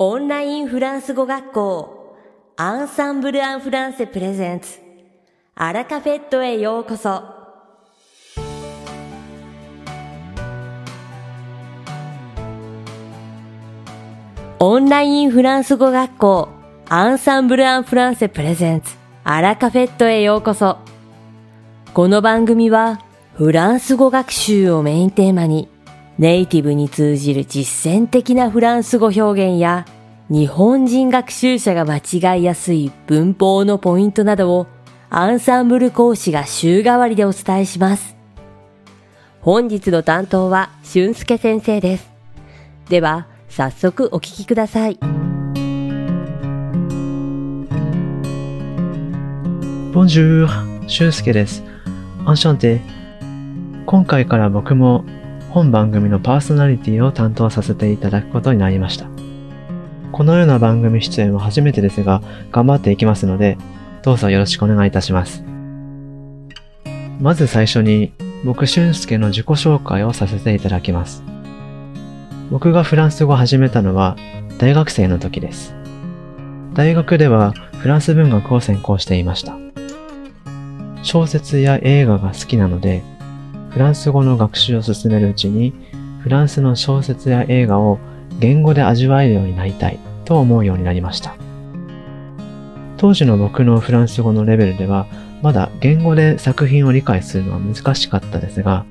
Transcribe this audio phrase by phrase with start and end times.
[0.00, 2.16] オンラインフランス語学校
[2.56, 4.78] アンサンブル・アン・フランセプレゼンツ
[5.56, 7.24] アラカフェットへようこそ。
[14.60, 16.48] オンラインフランス語学校
[16.88, 18.94] アンサンブル・アン・フランセプレゼンツ
[19.24, 20.78] アラカフェットへようこそ。
[21.92, 23.00] この番組は
[23.34, 25.68] フランス語学習をメインテーマに
[26.18, 29.86] ネイティブに通じる実践的なフランス語表現や
[30.28, 34.66] 日本人学習者が間違いやすい文法のポイントなどを
[35.10, 38.16] アンサンブル講師が週替わりでお伝えします。
[39.40, 42.10] 本日の担当は俊介先生です。
[42.88, 44.98] では、早速お聞きください。
[49.92, 51.62] ボンジュール、俊介です。
[52.26, 52.80] アンシャンテ。
[53.86, 55.04] 今回から僕も
[55.58, 59.08] 本番組のパーソナリティを担当させていただくことになりました。
[60.12, 62.22] このような番組出演は初めてですが、
[62.52, 63.58] 頑張っていきますので、
[64.02, 65.42] どうぞよろしくお願いいたします。
[67.20, 68.12] まず最初に、
[68.44, 71.24] 僕俊介の自己紹介をさせていただきます。
[72.52, 74.16] 僕がフランス語を始めたのは
[74.58, 75.74] 大学生の時です。
[76.72, 77.50] 大学では
[77.80, 79.56] フランス文学を専攻していました。
[81.02, 83.02] 小説や映画が好きなので、
[83.78, 85.72] フランス語の学習を進めるうちに、
[86.24, 88.00] フランスの小説や映画を
[88.40, 91.36] 言語で味わえるようになりたいと思うようになりました。
[92.96, 95.06] 当時の僕のフランス語のレベルでは、
[95.42, 98.84] まだ言語で作品を理解するのは難しかったですが、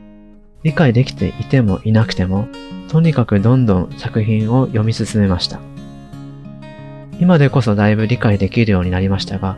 [0.63, 2.47] 理解できていてもいなくても、
[2.87, 5.59] とにかくどんどん作品を読み進めました。
[7.19, 9.57] 今でこそだいぶ理解できるようになりましたが、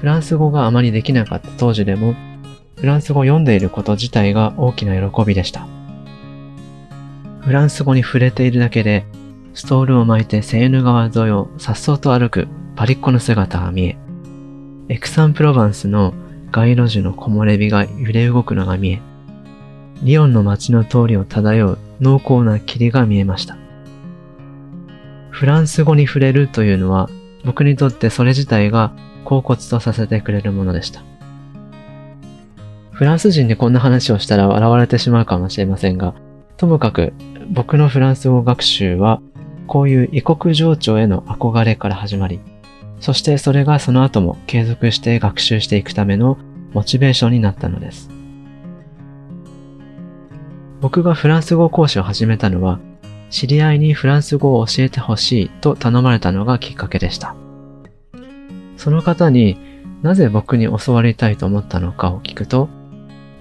[0.00, 2.14] フランス語があまりできなかった当時でも
[2.76, 5.66] フランス語を読んでいること自体が大きな喜びでした。
[7.40, 9.06] フランス語に触れているだけで、
[9.54, 13.96] ストールを巻いてセーヌ川沿いを颯爽と歩くパリッコの姿が見え、
[14.88, 16.12] エクサンプロバンスの
[16.52, 19.00] 街路樹の木漏れ日が揺れ動くのが見え、
[20.02, 23.56] リヨンの街の通りを漂う濃厚な霧が見えました。
[25.30, 27.08] フランス語に触れるというのは、
[27.44, 28.92] 僕にとってそれ自体が
[29.24, 31.02] 恍惚とさせてくれるものでした。
[32.96, 36.14] フランス人にこんな話をしたら笑われてしまうかもしれませんが、
[36.56, 37.12] ともかく
[37.50, 39.20] 僕のフランス語学習は、
[39.66, 42.40] こういう異国情緒への憧れから始まり、
[42.98, 46.38] そしてそれがその後も継続して学習していくための
[46.72, 48.08] モチベーションになったのです。
[50.80, 52.80] 僕がフランス語講師を始めたのは、
[53.28, 57.36] 知り合いにフランス語を教えてほしいと頼まれたのがきっかけでした。
[58.78, 59.58] その方に
[60.02, 62.70] なぜ僕に教わりたいと思ったのかを聞くと、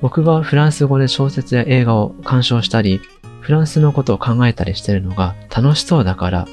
[0.05, 3.01] 僕がフランス語で小説や映画を鑑賞したり、
[3.39, 6.47] フランスのことを考えたりしてるのが楽しそうだから、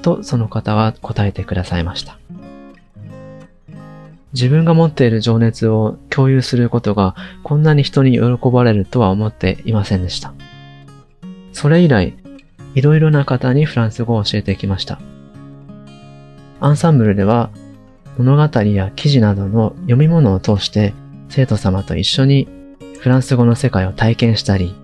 [0.00, 2.18] とその方は答えてくださいました。
[4.32, 10.32] 自分が持っている情熱を共有することがこんなに人に喜ばれるとは思っていませんでした。
[11.52, 12.16] それ以来、
[12.74, 14.98] いろいろな方にフランス語を教えてきました。
[16.58, 17.50] アンサンブルでは
[18.16, 20.94] 物語や記事などの読み物を通して
[21.28, 22.63] 生徒様と一緒に
[23.04, 24.74] フランス語の世界を体験したり、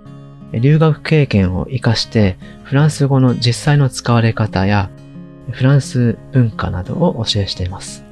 [0.52, 4.90] 留学経験を活かしてフランス語の実際の使われ方や
[5.50, 8.04] フランス文化などを教えしています。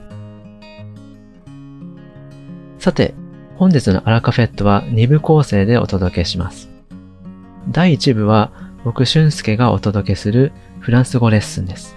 [2.79, 3.13] さて、
[3.57, 6.71] 本日のアラカフェットは2部構成でお届けします。
[7.69, 8.51] 第1部は
[8.85, 11.95] 僕俊介がお届けするフランス語レッスンです。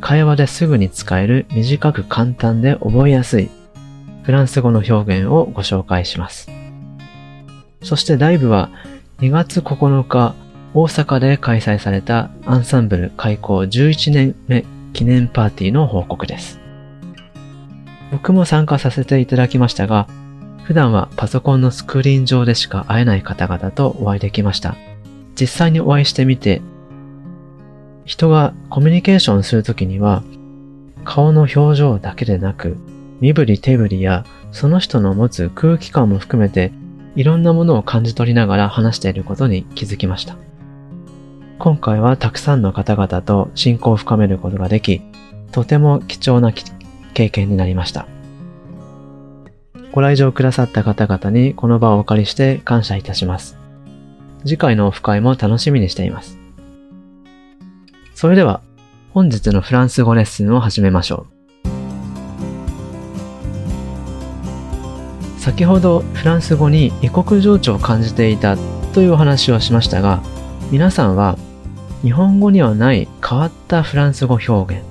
[0.00, 3.50] 会話ですぐに使える短く簡単で覚えやすい
[4.24, 6.50] フランス語の表現をご紹介します。
[7.82, 8.70] そしてライブは
[9.20, 10.34] 2月9日
[10.72, 16.58] 大阪で開催されたアンサンブル開校11年目記念パーティーの報告です。
[18.10, 20.08] 僕も参加させていただきましたが、
[20.64, 24.76] 普段はパソコンのスクリーン上でしか会えない方々とお会いできました。
[25.38, 26.62] 実際にお会いしてみて、
[28.04, 30.22] 人がコミュニケーションするときには、
[31.04, 32.78] 顔の表情だけでなく、
[33.20, 36.72] 身振り手振りやその人の持つ空気感も含めて
[37.16, 40.36] いろんなものを感じ取りながら話していることに気づきました。
[41.58, 45.02] 今回はたくさんの方々と親交を深めることができ、
[45.52, 48.06] とても貴重な経験になりました。
[49.92, 53.56] ご来場くださった方々にこの場をお借りして感謝いたします。
[54.44, 56.36] 次回のオフ会も楽しみにしています。
[58.14, 58.60] それでは、
[59.12, 61.33] 本日のフランス語レッスンを始めましょう。
[65.44, 68.56] 先ほどフランス語に異国情緒を感じていた
[68.94, 70.22] というお話をしましたが
[70.70, 71.36] 皆さんは
[72.00, 74.82] 日本語にはない変わったフランス語表現。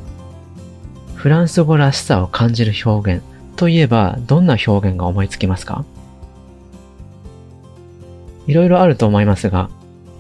[1.15, 3.23] フランス語らしさを感じる表現
[3.55, 5.85] といえばどんな表現が思いつきますか？
[8.45, 9.71] いろいろあると思いますが、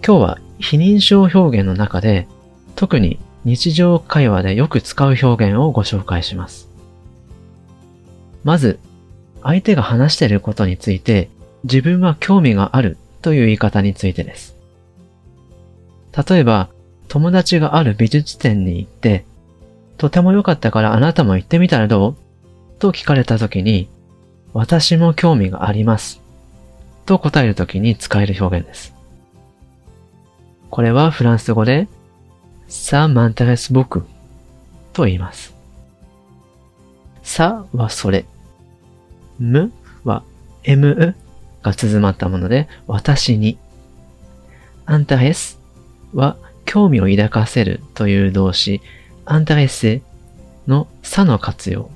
[0.03, 2.27] 今日は非認証表現の中で
[2.75, 6.69] 特に日常会話でよく使う表現をご紹介します。
[8.43, 8.79] まず、
[9.43, 11.29] 相手が話していることについて
[11.63, 14.55] 自分は興味があるという言い方についてです。
[16.27, 16.69] 例えば、
[17.07, 19.25] 友達がある美術展に行って、
[19.97, 22.15] とても良かったからあなたも行ってみたらどう？
[22.79, 23.87] と聞かれた時に、
[24.53, 26.21] 私も興味があります。
[27.05, 28.93] と答える時に使える表現です。
[30.69, 31.87] これはフランス語で、
[32.67, 34.03] ça m'intéresse beaucoup
[34.91, 35.53] と言います。
[37.23, 38.25] さはそれ。
[39.39, 39.71] む
[40.03, 40.23] は
[40.63, 41.13] mu
[41.61, 43.57] が綴まったもので、私に。
[44.85, 45.59] アンタレス
[46.13, 46.35] は
[46.65, 48.81] 興味を抱かせるという動詞、
[49.25, 50.01] アンタレセ
[50.67, 51.89] のさの活用。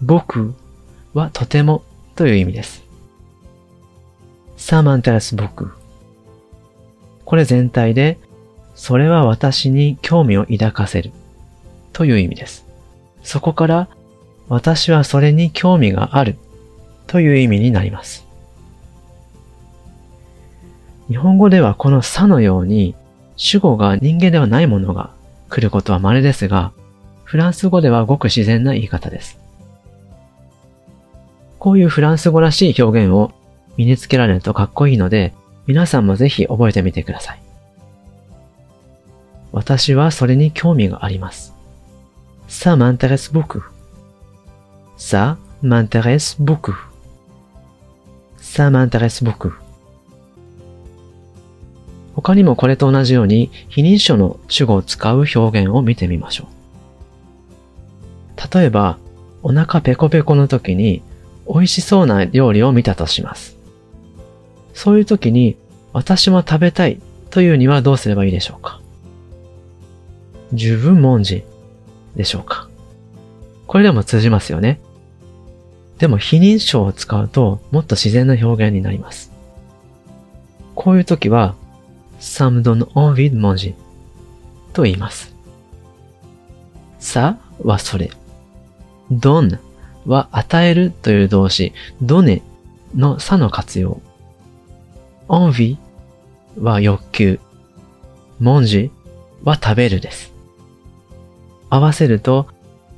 [0.00, 0.54] 僕
[1.14, 1.82] はとても
[2.14, 2.84] という意味です。
[4.56, 5.72] サマンタラス僕。
[7.24, 8.18] これ全体で、
[8.74, 11.12] それは私に興味を抱かせる
[11.92, 12.64] という意味です。
[13.22, 13.88] そこから、
[14.48, 16.36] 私はそれに興味がある
[17.06, 18.24] という意味になります。
[21.08, 22.94] 日本語ではこのさのように
[23.36, 25.10] 主語が人間ではないものが
[25.48, 26.72] 来ることは稀ですが、
[27.24, 29.38] フランス語ではごく自然な言い方です。
[31.58, 33.32] こういうフランス語らしい表現を
[33.76, 35.32] 身につけられるとかっこいいので、
[35.66, 37.42] 皆さんもぜひ覚えてみてください。
[39.52, 41.54] 私はそれに興味があります。
[42.48, 43.73] Ça m'intéresse beaucoup.
[45.04, 46.74] Ça m'intéresse beaucoup.
[48.38, 49.52] Ça m'intéresse beaucoup.
[52.14, 56.48] 他にもこれと同じように非認証の主語を使う表現を見てみましょ
[58.38, 58.56] う。
[58.58, 58.96] 例えば、
[59.42, 61.02] お腹ペコペコの時に
[61.46, 63.58] 美味しそうな料理を見たとします。
[64.72, 65.58] そういう時に
[65.92, 66.98] 私も食べたい
[67.28, 68.80] というにはどうすればいいでしょうか
[70.54, 71.44] 十分文字
[72.16, 72.70] でしょうか
[73.66, 74.80] これでも通じますよね。
[76.04, 79.32] でも非認証を使うともっと自然な表現になります。
[80.74, 81.54] こういう時は
[82.20, 83.74] ça me donne envie de manger
[84.74, 85.34] と言います。
[86.98, 88.10] さはそれ。
[89.10, 89.58] donne
[90.04, 91.72] は与えるという動詞、
[92.02, 92.42] donner
[92.94, 94.02] のさの活用。
[95.30, 95.78] envie
[96.60, 97.40] は欲求。
[98.42, 98.90] manger
[99.42, 100.34] は食べるです。
[101.70, 102.46] 合わせると、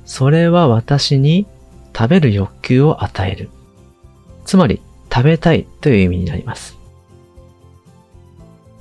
[0.03, 1.47] それは私に
[1.97, 3.49] 食べる欲求を与える。
[4.45, 6.77] つまり、食べたいという意味になります。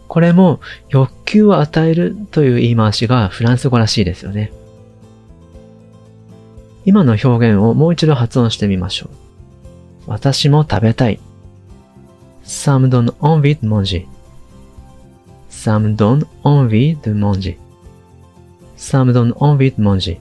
[0.07, 0.61] これも
[0.91, 4.53] 欲求を与えるという言い回しがフランス語らしいですよね。
[6.85, 9.11] 今の表現をもう一度発音してみましょう。
[10.07, 11.19] 私も食べたい。
[12.45, 14.07] Ça me donne envie de manger.
[15.51, 17.57] Ça me donne envie de manger.
[18.77, 20.21] Ça me donne envie de manger.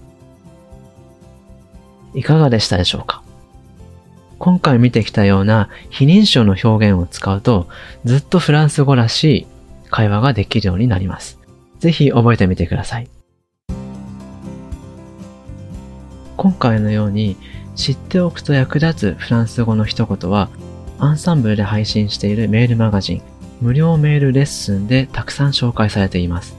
[2.15, 3.21] いかがでしたでしょうか？
[4.39, 7.67] 今回見てきたような非認証の表現を使うと
[8.03, 9.47] ずっとフランス語らしい
[9.89, 11.39] 会話ができるようになります。
[11.79, 13.09] ぜひ覚えてみてください。
[16.37, 17.37] 今回のように
[17.75, 20.49] 知っておくと役立つフランス語の一言は
[20.99, 23.21] アンサンブルで配信しているメールマガジン
[23.61, 26.55] 無料メールレッスンでたくさん紹介されています。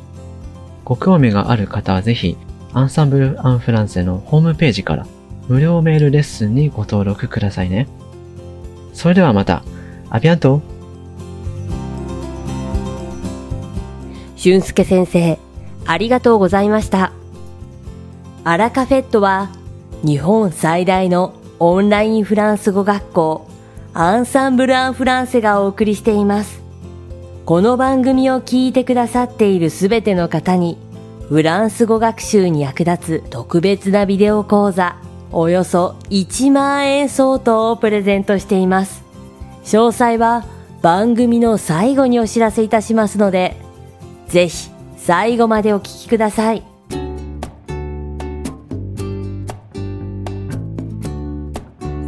[0.85, 2.37] ご興味がある方はぜひ
[2.73, 5.07] アンサンブル・アン・フランセのホームページから
[5.49, 7.89] 無料メールレッスンにご登録くださいね。
[8.93, 9.63] それではまた。
[10.09, 10.63] アビアント
[14.37, 15.39] 俊介先生、
[15.85, 17.13] ありがとうございました。
[18.45, 19.51] アラカフェットは、
[20.05, 23.49] 日本最大のオンラインフランス語学校、
[23.93, 26.61] アンサンブル・アン・フランセがお送りしています。
[27.45, 30.79] この番組を聞いてくださっているすべての方に、
[31.29, 34.97] フランス語学習に役立つ特別なビデオ講座、
[35.33, 39.05] およそ1万円相当をプレゼントしています。
[39.65, 40.45] 詳細は
[40.83, 43.57] 番組の最後にお知らせいたしますので、
[44.29, 46.63] ぜひ最後までお聞きください。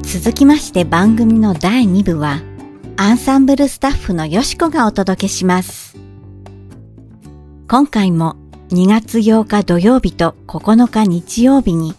[0.03, 2.41] 続きまして番組の第2部は、
[2.97, 5.97] アンサンブルスタッフのよしこがお届けします。
[7.69, 8.37] 今回も
[8.71, 11.95] 2月8日土曜日と9日日曜日に、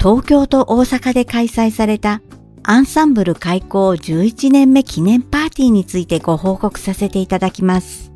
[0.00, 2.22] 東京と大阪で開催された
[2.62, 8.10] アンサンブル開校11年目記念パーティーについてご報告させていただきます。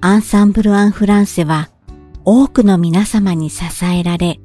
[0.00, 1.68] アンサンブル・アン・フランセは
[2.24, 4.40] 多くの皆様に支えられ、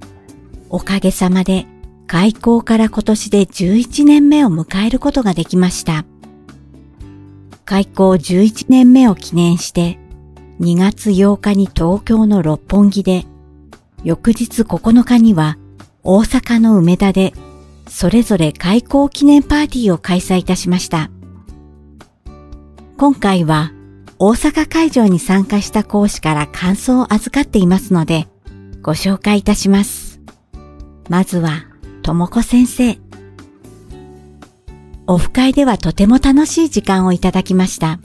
[0.70, 1.68] おかげさまで
[2.06, 6.04] 開校から今年で11年目を迎えることができました。
[7.64, 10.00] 開校11年目を記念して
[10.60, 13.26] 2月8日に東京の六本木で、
[14.06, 15.58] 翌日9日には
[16.04, 17.34] 大阪の梅田で
[17.90, 21.10] それぞれ開校記念パーティーを開催いたしました。
[22.98, 23.74] 今回は
[24.18, 28.28] 大阪会場に参加した講師から感想を預かっていますので、
[28.82, 30.22] ご紹介いたします。
[31.10, 31.66] まずは、
[32.02, 32.98] ともこ先生。
[35.08, 38.00] オフ会ではとても楽しい時間をいただきました。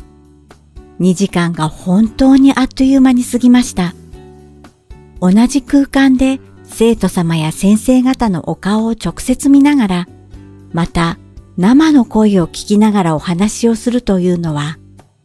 [0.99, 3.95] 2時間が本当にあっという間に過ぎました。
[5.21, 10.09] 同じ空間で生徒様や先生方のお顔を直接見ながら、
[10.73, 11.19] また
[11.57, 14.79] 生の声を聞きながらお話をするというのは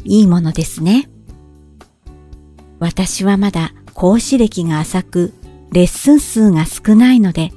[0.04, 1.10] いいものですね。
[2.80, 5.34] 私はまだ講師歴が浅く、
[5.72, 7.52] レッスン数が少ないので、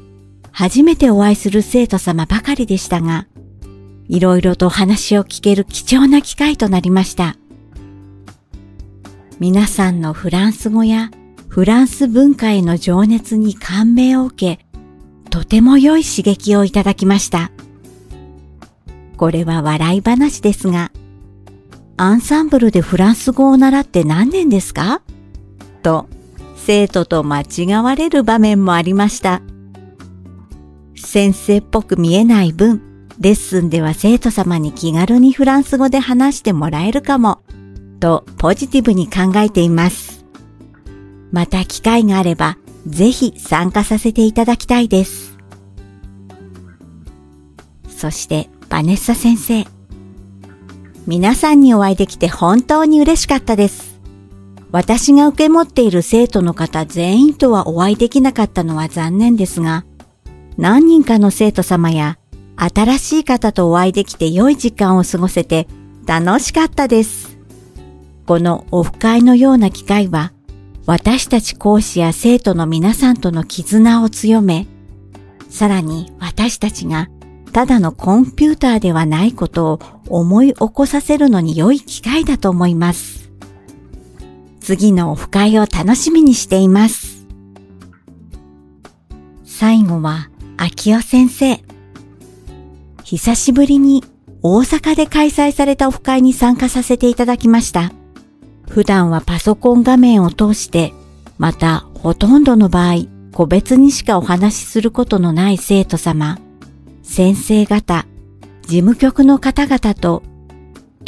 [0.53, 3.27] 初めてお会いする生徒様ばかりでしたが、
[4.09, 7.37] いろいろとお話を聞ける貴重な機会となりました。
[9.39, 11.11] 皆さんのフランス語や
[11.59, 14.65] フランス文化への情熱に感銘を受け、
[15.29, 17.51] とても良い刺激をいただきました。
[19.17, 20.93] これは笑い話ですが、
[21.97, 25.03] アンサンブルでフランス語を習って何年ですか？
[25.83, 26.09] と、
[26.55, 29.43] 生徒と間違われる場面もありました。
[30.95, 37.41] 先生っぽく見えない分、レッスンでは生徒様に気軽にフランス語で話してもらえるかも、
[37.99, 40.18] とポジティブに考えています。
[41.33, 45.39] また機会があれば、ぜひ参加させていただきたいです。
[47.89, 49.67] そして、バネッサ先生。
[51.07, 53.99] 皆さんにお会いできて本当に嬉しかったです。
[54.71, 59.85] 私が受け持っている生徒の方全員とはお会いできなかったのは残念ですが、
[60.59, 62.19] 何人かの生徒様や
[62.57, 65.67] 新しい方とお会いできて良い時間を過ごせて
[66.07, 67.39] 楽しかったです。
[68.27, 70.33] このオフ会のような機会は
[70.89, 74.67] 私たち講師や生徒の皆さんとの絆を強め、
[75.51, 77.11] さらに私たちが
[77.53, 83.31] ただのコンピューターではないことを思い起こさせるのに良い機会だと思います。
[84.61, 87.27] 次のオフ会を楽しみにしています。
[89.45, 91.63] 最後は、秋代先生。
[93.05, 94.05] 久しぶりに
[94.43, 97.93] 大阪で開催されたオフ会に参加させていただきました。
[98.69, 100.93] 普段はパソコン画面を通して、
[101.39, 106.39] またほとんどの場合、個別にしかお話しすることのない生徒様、
[107.03, 108.07] 先生方、
[108.63, 110.23] 事務局の方々と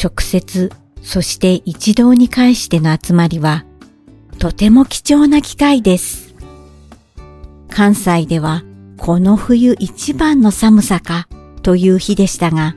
[0.02, 3.64] 直接、そして一堂に会しての集まりは、
[4.38, 6.34] とても貴重な機会です。
[7.68, 8.62] 関西では
[8.96, 11.28] この冬一番の寒さか
[11.62, 12.74] という日でしたが、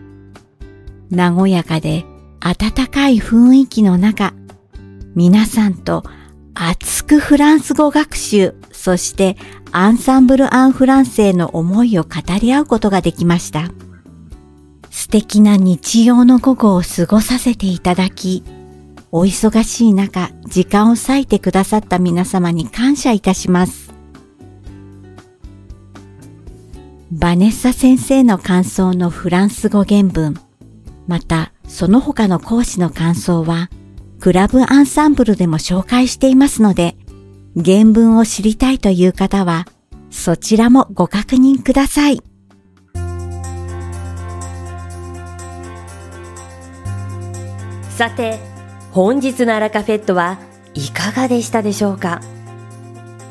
[1.11, 2.05] 和やかで
[2.39, 4.33] 暖かい雰囲気の中、
[5.15, 6.03] 皆さんと
[6.55, 9.37] 熱くフランス語学習、そして
[9.71, 13.69] アンサンブル・アン・フランセへの思いを語り合うことができました。
[14.89, 18.43] 素敵な日曜の午後を過ごさせていただき、
[19.11, 23.93] お忙しい中、時間を割いてくださった皆様に感謝いたします。
[27.11, 30.35] バネッサ先生の感想のフランス語原文、
[31.07, 33.69] またその他の講師の感想は、
[34.23, 36.95] クラブアンサンブルでも紹介していますので、
[37.61, 39.65] 原文を知りたいという方は、
[40.11, 42.21] そちらもご確認ください。
[47.89, 48.39] さて、
[48.93, 50.39] 本日のアラカフェットは
[50.73, 52.21] いかがでしたでしょうか？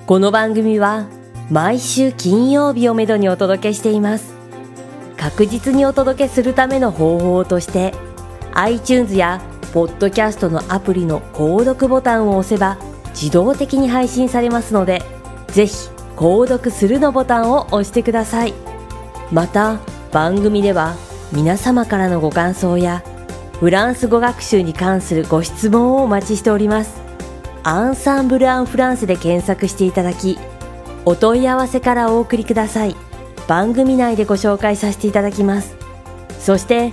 [0.06, 1.06] この番組は
[1.50, 4.34] 毎週金曜日をめどにお届けしています。
[5.16, 7.94] 確実にお届けするための方法として
[8.52, 9.40] iTunes や
[9.72, 12.78] ポッドキャストのアプリの購読ボタンを押せば
[13.10, 15.02] 自動的に配信されますので、
[15.48, 18.54] ぜひ購読するのボタンを押してください。
[19.30, 19.78] また、
[20.12, 20.94] 番組では
[21.32, 23.02] 皆様からのご感想や
[23.58, 27.00] フランス語学習に関するご質問をお待ちしております。
[27.62, 30.38] アンサンブル・アン・フランスで検索していただき、
[31.06, 32.96] お問い合わせからお送りください。
[33.48, 35.76] 番組内でご紹介させていただきます。
[36.38, 36.92] そして、